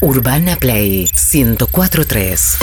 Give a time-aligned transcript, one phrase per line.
[0.00, 2.58] Urbana Play 1043.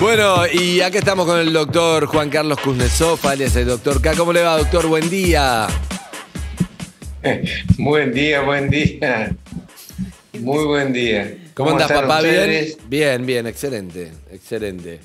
[0.00, 4.14] Bueno, y acá estamos con el doctor Juan Carlos Kuznetsov, alias el doctor K.
[4.14, 4.86] ¿Cómo le va, doctor?
[4.86, 5.66] Buen día.
[7.78, 9.34] Buen día, buen día.
[10.38, 11.38] Muy buen día.
[11.54, 12.20] ¿Cómo, andas, están papá?
[12.20, 12.68] ¿Bien?
[12.86, 15.00] Bien, bien, excelente, excelente.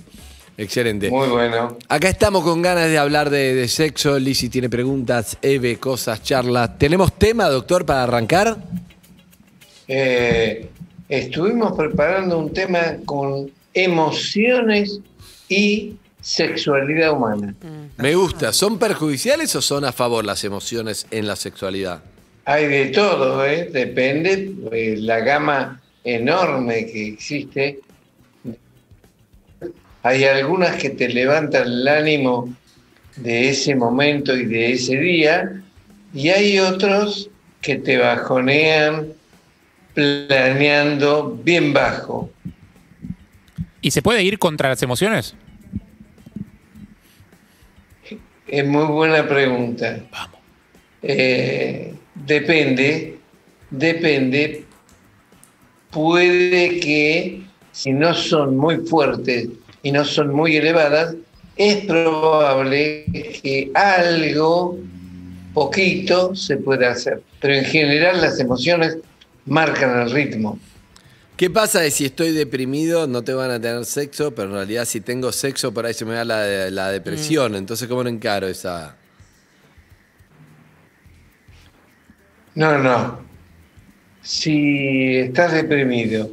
[0.58, 1.10] Excelente.
[1.10, 1.78] Muy bueno.
[1.88, 4.20] Acá estamos con ganas de hablar de, de sexo.
[4.20, 6.78] Lizzy tiene preguntas, Eve, cosas, charlas.
[6.78, 8.58] ¿Tenemos tema, doctor, para arrancar?
[9.92, 10.70] Eh,
[11.10, 15.00] estuvimos preparando un tema con emociones
[15.50, 17.56] y sexualidad humana.
[17.98, 18.54] Me gusta.
[18.54, 22.04] ¿Son perjudiciales o son a favor las emociones en la sexualidad?
[22.46, 23.68] Hay de todo, ¿eh?
[23.74, 27.80] depende eh, la gama enorme que existe.
[30.04, 32.54] Hay algunas que te levantan el ánimo
[33.16, 35.64] de ese momento y de ese día,
[36.14, 39.19] y hay otros que te bajonean
[39.94, 42.30] planeando bien bajo.
[43.82, 45.36] ¿Y se puede ir contra las emociones?
[48.48, 50.00] Es muy buena pregunta.
[51.02, 53.18] Eh, depende,
[53.70, 54.66] depende.
[55.92, 59.50] Puede que si no son muy fuertes
[59.84, 61.16] y no son muy elevadas,
[61.56, 63.06] es probable
[63.42, 64.78] que algo,
[65.54, 67.22] poquito, se pueda hacer.
[67.40, 68.98] Pero en general las emociones
[69.46, 70.60] marcan el ritmo.
[71.36, 74.84] ¿Qué pasa de si estoy deprimido, no te van a tener sexo, pero en realidad
[74.84, 77.56] si tengo sexo, por ahí se me da la, la depresión?
[77.56, 78.98] Entonces, ¿cómo no encaro esa...?
[82.56, 83.20] No, no.
[84.22, 86.30] Si estás deprimido,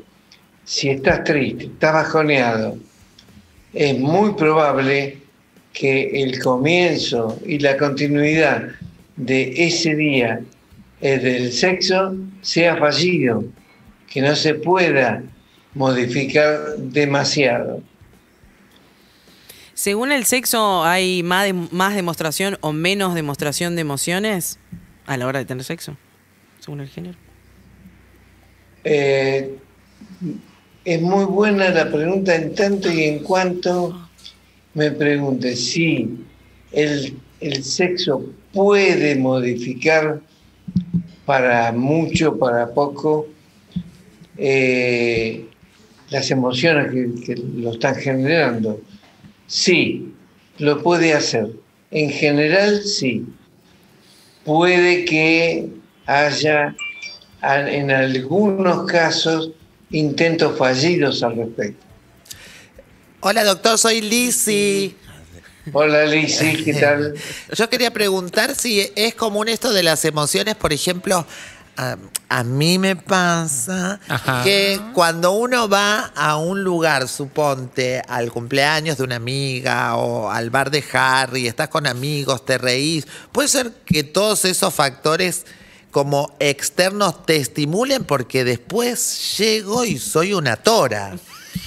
[0.64, 2.76] si estás triste, estás bajoneado,
[3.72, 5.18] es muy probable
[5.72, 8.70] que el comienzo y la continuidad
[9.14, 10.40] de ese día
[11.00, 13.44] eh, del sexo sea fallido,
[14.10, 15.22] que no se pueda
[15.74, 17.82] modificar demasiado.
[19.74, 24.58] Según el sexo, ¿hay más, de- más demostración o menos demostración de emociones
[25.06, 25.96] a la hora de tener sexo?
[26.60, 27.18] Según el género.
[28.84, 29.54] Eh,
[30.84, 34.08] es muy buena la pregunta en tanto y en cuanto
[34.74, 36.24] me pregunte si
[36.72, 40.20] el, el sexo puede modificar
[41.26, 43.26] para mucho, para poco,
[44.38, 45.44] eh,
[46.08, 46.92] las emociones
[47.26, 48.80] que, lo están generando.
[49.48, 50.14] Sí,
[50.58, 51.50] lo puede hacer.
[51.90, 53.26] En general, sí.
[54.44, 55.68] Puede que
[56.06, 56.74] haya
[57.42, 59.50] en algunos casos
[59.90, 61.84] intentos fallidos al respecto.
[63.20, 64.94] Hola doctor, soy Lizzy.
[65.72, 67.14] Hola Lizzy, ¿qué tal?
[67.52, 71.26] Yo quería preguntar si es común esto de las emociones, por ejemplo,
[71.76, 71.96] a,
[72.28, 74.42] a mí me pasa Ajá.
[74.44, 80.50] que cuando uno va a un lugar, suponte al cumpleaños de una amiga o al
[80.50, 85.44] bar de Harry, estás con amigos, te reís, puede ser que todos esos factores
[85.90, 91.16] como externos te estimulen porque después llego y soy una tora.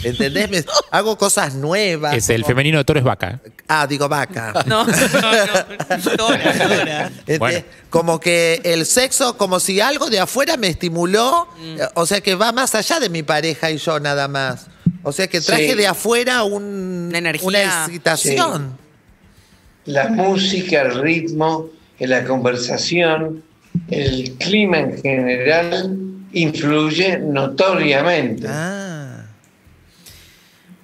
[0.03, 0.49] ¿Entendés?
[0.49, 2.13] Me- hago cosas nuevas.
[2.15, 3.39] Es el como- femenino de toro es vaca.
[3.67, 4.53] Ah, digo vaca.
[4.65, 6.15] No, no, no.
[6.17, 7.11] Dora, Dora.
[7.19, 7.59] Este, Bueno.
[7.89, 12.35] Como que el sexo, como si algo de afuera me estimuló, eh, o sea que
[12.35, 14.67] va más allá de mi pareja y yo nada más.
[15.03, 15.75] O sea que traje Sí.
[15.75, 17.47] de afuera un- Una energía.
[17.47, 18.77] una excitación.
[19.85, 21.69] La música, el ritmo,
[21.99, 23.43] la conversación,
[23.89, 25.97] el clima en general
[26.31, 28.45] influye notoriamente.
[28.47, 28.88] Ah.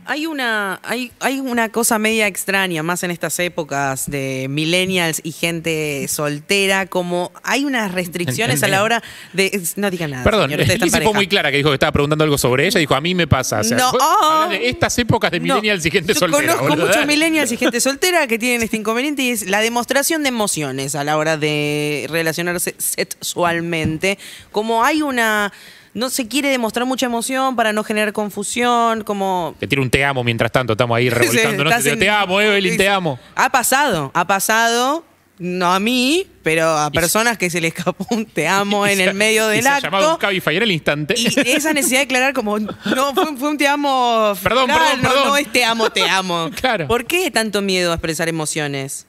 [0.08, 5.32] Hay una, hay, hay una cosa media extraña, más en estas épocas de millennials y
[5.32, 9.02] gente soltera, como hay unas restricciones a la hora
[9.34, 9.60] de...
[9.78, 10.24] No digan nada.
[10.24, 12.80] Perdón, señor, Lizzy fue muy clara que dijo que estaba preguntando algo sobre ella.
[12.80, 13.62] Dijo, a mí me pasa.
[13.62, 14.48] O sea, No, oh.
[14.50, 16.56] de estas épocas de No, millennials y gente yo soltera.
[16.56, 20.30] Conozco muchos millennials y gente soltera que tienen este inconveniente y es la demostración de
[20.30, 24.20] emociones a la hora de relacionarse sexualmente.
[24.52, 25.52] Como hay una.
[25.96, 29.56] No se quiere demostrar mucha emoción para no generar confusión, como.
[29.60, 31.72] Te tira un te amo mientras tanto, estamos ahí revolcándonos.
[31.74, 33.18] Estás en- te amo, Evelyn, te amo.
[33.36, 35.04] Ha pasado, ha pasado.
[35.38, 39.04] No a mí, pero a personas que se le escapó un te amo en se-
[39.06, 40.20] el medio y del se ha llamado un acto.
[40.28, 41.14] Cabify en el instante.
[41.18, 42.74] Y esa necesidad de aclarar como, no,
[43.14, 45.28] fue, fue un te amo Perdón, final, perdón, no, perdón.
[45.28, 46.50] no es te amo, te amo.
[46.56, 46.88] Claro.
[46.88, 49.08] ¿Por qué tanto miedo a expresar emociones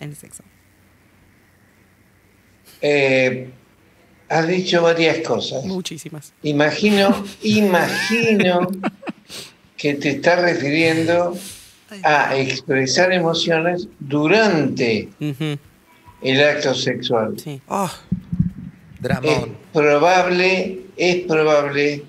[0.00, 0.42] en el sexo?
[2.82, 3.50] Eh,
[4.28, 5.64] has dicho varias cosas.
[5.64, 6.32] Muchísimas.
[6.42, 8.70] Imagino, imagino
[9.76, 11.36] que te estás refiriendo
[12.02, 15.08] a expresar emociones durante
[16.22, 17.34] el acto sexual.
[17.38, 17.60] sí.
[17.68, 17.90] Oh,
[19.00, 19.30] Dramón.
[19.30, 22.04] es probable, es probable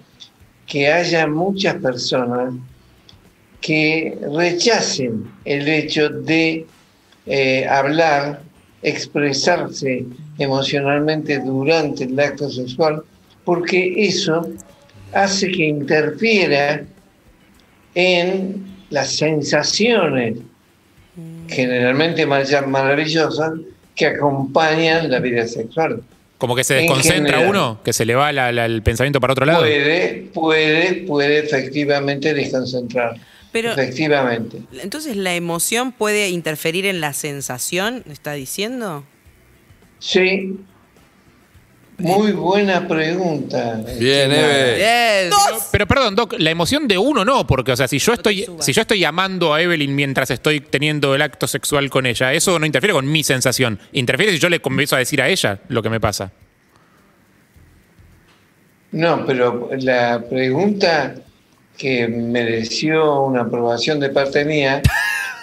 [0.65, 2.53] que haya muchas personas
[3.61, 6.65] que rechacen el hecho de
[7.25, 8.41] eh, hablar,
[8.81, 10.05] expresarse
[10.37, 13.01] emocionalmente durante el acto sexual,
[13.43, 14.47] porque eso
[15.13, 16.83] hace que interfiera
[17.95, 20.37] en las sensaciones
[21.47, 23.53] generalmente mar- maravillosas
[23.95, 26.01] que acompañan la vida sexual.
[26.37, 27.49] Como que se En desconcentra general.
[27.49, 29.59] uno, que se le va la- la- el pensamiento para otro lado.
[29.61, 33.15] Puede, puede, puede efectivamente desconcentrar.
[33.61, 34.61] Pero- efectivamente.
[34.81, 38.03] Entonces, ¿la emoción puede interferir en la sensación?
[38.09, 39.03] ¿Está diciendo?
[39.99, 40.57] Sí.
[41.99, 43.81] Muy buena pregunta.
[43.97, 44.67] Bien, estimada.
[44.67, 44.75] Eve.
[44.75, 45.29] Bien.
[45.71, 48.71] Pero perdón, Doc, la emoción de uno no, porque, o sea, si yo estoy, si
[48.71, 52.67] yo estoy amando a Evelyn mientras estoy teniendo el acto sexual con ella, eso no
[52.67, 53.79] interfiere con mi sensación.
[53.93, 56.31] Interfiere si yo le comienzo a decir a ella lo que me pasa.
[58.91, 61.15] No, pero la pregunta
[61.77, 64.81] que mereció una aprobación de parte mía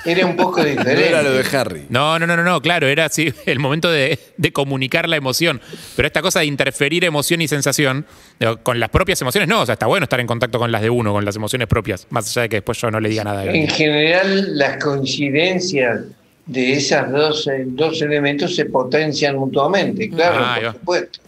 [0.05, 1.09] era un poco No diferente.
[1.09, 1.87] era lo de Harry.
[1.89, 5.61] No, no, no, no, no, claro, era así el momento de, de comunicar la emoción.
[5.97, 8.05] Pero esta cosa de interferir emoción y sensación,
[8.63, 10.91] con las propias emociones, no, o sea, está bueno estar en contacto con las de
[10.91, 13.41] uno, con las emociones propias, más allá de que después yo no le diga nada
[13.41, 16.01] a En general, las coincidencias
[16.47, 21.21] de esos dos, dos elementos se potencian mutuamente, claro, Ah, por supuesto.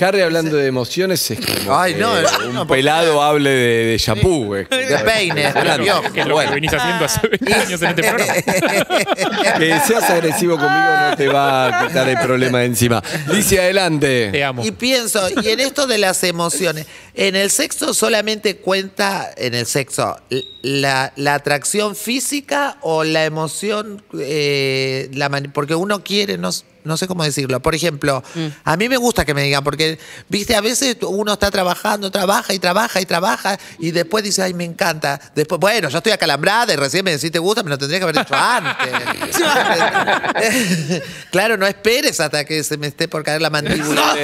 [0.00, 2.12] Harry hablando de emociones es como Ay, que no,
[2.46, 4.54] un no, pelado hable de, de shampoo.
[4.56, 5.82] es como- De peines, de Claro.
[5.84, 6.12] piojo.
[6.12, 6.50] Que es lo Bueno.
[6.50, 8.34] que venís haciendo hace 20 años en este programa.
[9.58, 13.02] Que seas agresivo conmigo no te va a quitar el problema de encima.
[13.32, 14.44] Dice Te adelante.
[14.44, 14.64] amo.
[14.64, 19.66] Y pienso, y en esto de las emociones, en el sexo solamente cuenta, en el
[19.66, 20.16] sexo,
[20.62, 26.64] la, la atracción física o la emoción, eh, la mani- porque uno quiere, no, s-
[26.84, 27.60] no sé cómo decirlo.
[27.60, 28.22] Por ejemplo,
[28.64, 29.98] a mí me gusta que me digan, porque,
[30.28, 34.54] viste, a veces uno está trabajando, trabaja y trabaja y trabaja, y después dice, ay,
[34.54, 35.20] me encanta.
[35.34, 38.04] Después, bueno, yo estoy acalambrada y recién me decís te gusta, me lo tendría que
[38.04, 38.88] haber hecho antes.
[41.30, 44.14] claro, no esperes hasta que se me esté por caer la mandíbula.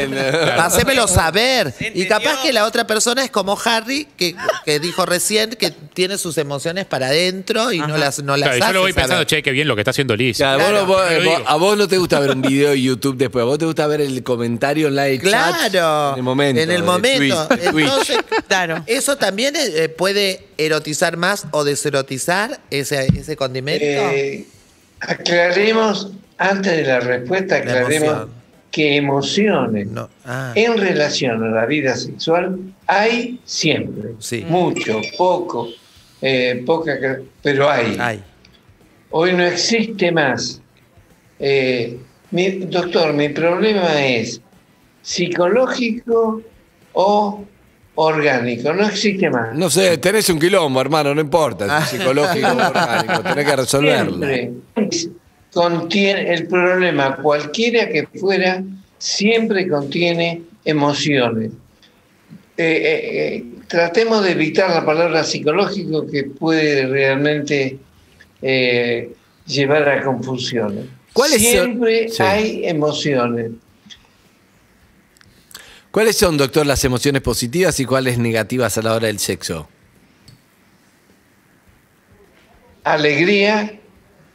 [0.59, 1.75] Hacémelo saber.
[1.95, 4.35] Y capaz que la otra persona es como Harry, que,
[4.65, 8.67] que dijo recién que tiene sus emociones para adentro y no las, no las Claro,
[8.67, 10.37] yo lo voy pensando, che, qué bien lo que está haciendo Liz.
[10.37, 13.47] Claro, vos- vos- a vos no te gusta ver un video de YouTube después, a
[13.47, 16.61] vos te gusta ver el comentario en live chat Claro, en el momento.
[16.63, 17.47] En el momento.
[17.49, 17.85] Twitch, de Twitch.
[17.87, 18.17] Entonces,
[18.49, 18.83] Claro.
[18.87, 23.85] ¿eso también eh, puede erotizar más o deserotizar ese, ese condimento?
[23.85, 24.47] Eh,
[25.01, 28.31] aclaremos, antes de la respuesta, La aclaremos emoción.
[28.71, 30.09] que emociones No.
[30.25, 30.53] Ah.
[30.55, 34.11] en relación a la vida sexual hay siempre.
[34.19, 34.45] Sí.
[34.49, 35.69] Mucho, poco,
[36.21, 37.97] eh, poca, ca- pero hay.
[38.01, 38.23] Ay.
[39.11, 40.61] Hoy no existe más.
[41.39, 41.99] Eh,
[42.35, 44.41] mi, doctor, mi problema es
[45.03, 46.43] psicológico
[46.93, 47.45] o
[47.95, 48.73] orgánico.
[48.73, 49.55] No existe más.
[49.55, 53.57] No sé, tenés un quilombo, hermano, no importa, si es psicológico o orgánico, tenés que
[53.57, 54.27] resolverlo.
[54.27, 54.51] Siempre
[55.53, 58.65] contiene el problema, cualquiera que fuera,
[58.99, 61.53] siempre contiene emociones.
[62.57, 67.79] Eh, eh, eh, tratemos de evitar la palabra psicológico que puede realmente
[69.47, 70.87] llevar a confusiones.
[71.15, 72.23] ¿Cuáles son- Siempre Sí.
[72.23, 73.53] hay emociones.
[75.91, 79.69] ¿Cuáles son, doctor, las emociones positivas y cuáles negativas a la hora del sexo?
[82.87, 83.73] alegría,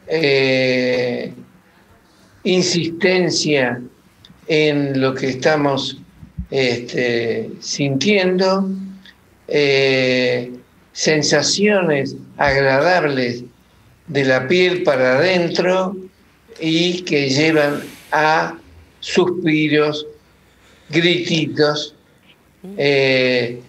[0.07, 1.31] eh,
[2.43, 3.79] insistencia
[4.47, 5.97] en lo que estamos
[6.49, 8.67] este, sintiendo,
[9.47, 10.51] eh,
[10.93, 13.43] sensaciones agradables
[14.07, 15.95] de la piel para adentro
[16.61, 18.57] y que llevan a
[18.99, 20.05] suspiros,
[20.89, 21.95] grititos,
[22.77, 23.61] eh,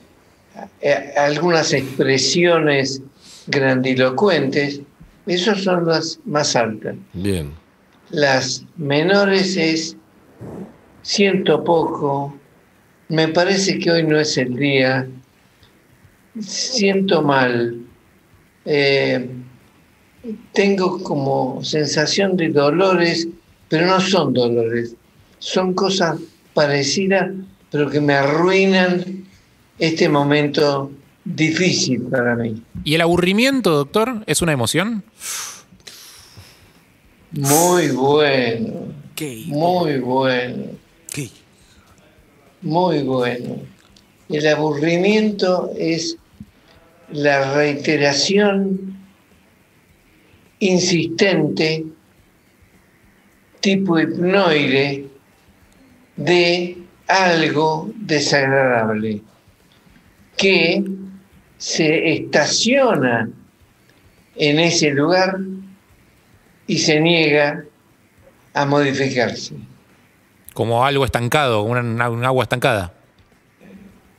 [0.81, 3.03] eh, algunas expresiones
[3.47, 4.81] grandilocuentes,
[5.27, 6.97] esas son las más altas.
[7.13, 7.53] Bien.
[8.11, 9.97] Las menores es
[11.03, 12.35] siento poco,
[13.09, 15.07] me parece que hoy no es el día,
[16.41, 17.81] siento mal,
[18.65, 19.29] eh,
[20.53, 23.29] tengo como sensación de dolores,
[23.69, 24.95] pero no son dolores,
[25.39, 26.19] son cosas
[26.55, 27.31] parecidas,
[27.71, 29.25] pero que me arruinan
[29.79, 30.91] este momento
[31.25, 32.63] difícil para mí.
[32.85, 35.05] ¿Y el aburrimiento, doctor, es una emoción?
[37.33, 39.45] Muy bueno, ¿Qué?
[39.47, 40.65] muy bueno.
[41.13, 41.29] ¿Qué?
[42.63, 43.57] Muy bueno.
[44.29, 46.17] El aburrimiento es
[47.13, 49.00] la reiteración
[50.61, 51.85] insistente,
[53.61, 55.07] tipo hipnoide,
[56.17, 56.77] de
[57.09, 59.23] algo desagradable
[60.37, 60.85] que
[61.59, 63.29] se estaciona
[64.37, 65.39] en ese lugar
[66.67, 67.65] y se niega
[68.55, 69.55] a modificarse.
[70.55, 72.93] Como algo estancado, una, un agua estancada.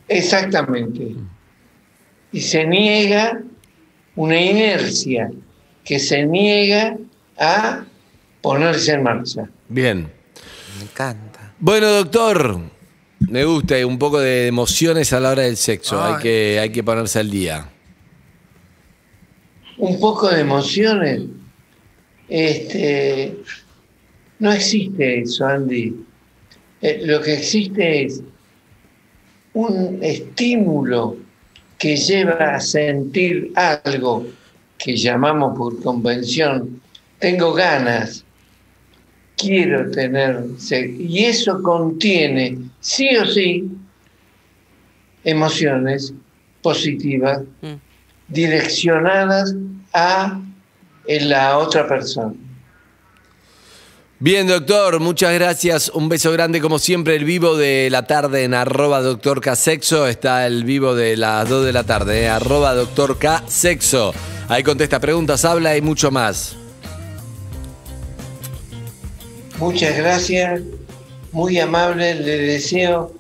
[0.08, 1.16] Exactamente.
[2.32, 3.42] Y se niega
[4.16, 5.32] una inercia
[5.84, 6.98] que se niega
[7.38, 7.84] a
[8.42, 9.50] ponerse en marcha.
[9.70, 10.12] Bien.
[10.78, 11.54] Me encanta.
[11.60, 12.60] Bueno, doctor,
[13.20, 16.04] me gusta un poco de emociones a la hora del sexo.
[16.04, 16.22] Hay Ay.
[16.22, 17.70] que, hay que ponerse al día.
[19.78, 21.22] Un poco de emociones.
[22.30, 23.38] Este,
[24.40, 25.96] no existe eso, Andy.
[26.82, 28.22] Eh, lo que existe es
[29.54, 31.18] un estímulo
[31.78, 34.26] que lleva a sentir algo
[34.84, 36.82] que llamamos por convención,
[37.20, 38.24] tengo ganas,
[39.38, 40.96] quiero tener sexo.
[41.02, 43.70] Y eso contiene, sí o sí,
[45.24, 46.14] emociones
[46.62, 47.74] positivas Mm.
[48.28, 49.56] direccionadas
[49.94, 50.40] a
[51.08, 52.34] la otra persona.
[54.20, 55.90] Bien, doctor, muchas gracias.
[55.96, 60.06] Un beso grande, como siempre, el vivo de la tarde en arroba doctor K Sexo.
[60.08, 64.14] Está el vivo de las 2 de la tarde, eh, arroba doctor K Sexo.
[64.52, 66.58] Ahí contesta preguntas, habla y mucho más.
[69.60, 70.60] Muchas gracias,
[71.32, 73.14] muy amable, le deseo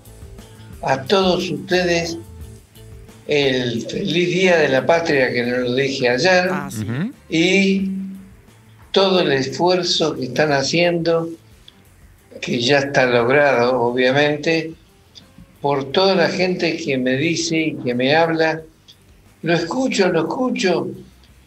[0.81, 2.17] a todos ustedes
[3.27, 6.85] el feliz día de la patria que nos lo dije ayer Ah, sí.
[7.29, 7.91] Y
[8.91, 11.29] todo el esfuerzo que están haciendo,
[12.41, 14.73] que ya está logrado obviamente,
[15.61, 18.63] por toda la gente que me dice y que me habla,
[19.43, 20.89] lo escucho, lo escucho,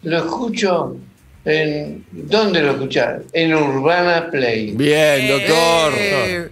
[0.05, 0.95] lo escucho
[1.43, 2.05] en...
[2.11, 3.21] ¿Dónde lo escuchás?
[3.33, 4.71] En Urbana Play.
[4.71, 5.93] Bien, doctor.
[5.97, 6.49] Eh,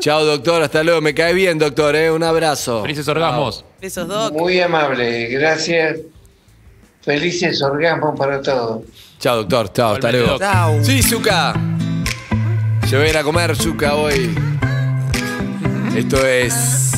[0.00, 0.62] Chao, doctor.
[0.62, 1.00] Hasta luego.
[1.00, 1.94] Me cae bien, doctor.
[1.96, 2.10] eh.
[2.10, 2.82] Un abrazo.
[2.82, 3.64] Felices orgasmos.
[3.80, 4.32] Besos, Doc.
[4.34, 5.98] Muy amable, gracias.
[7.02, 8.82] Felices orgasmos para todos.
[9.18, 9.72] Chao, doctor.
[9.72, 10.38] Chao, hasta luego.
[10.38, 10.84] Chau.
[10.84, 11.54] Sí, Zuka.
[12.86, 14.34] Se va a ir a comer Zuka hoy.
[15.96, 16.92] Esto es.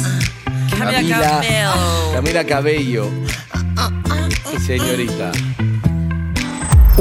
[0.79, 1.41] Camila,
[2.15, 3.09] Camila Cabello.
[4.67, 5.33] Señorita.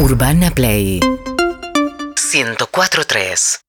[0.02, 1.02] Urbana Play.
[2.16, 3.58] 104.3